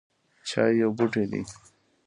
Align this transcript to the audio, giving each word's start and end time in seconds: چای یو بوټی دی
چای 0.47 0.71
یو 0.81 0.89
بوټی 0.97 1.25
دی 1.31 1.41